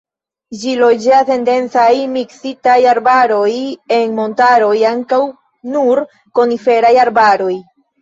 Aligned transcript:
Ĝi 0.61 0.71
loĝas 0.77 1.29
en 1.35 1.45
densaj, 1.49 1.83
miksitaj 2.15 2.79
arbaroj, 2.95 3.53
en 4.01 4.19
montaroj 4.23 4.75
ankaŭ 4.95 5.23
nur 5.77 6.05
koniferaj 6.41 6.97
arbaroj. 7.09 7.57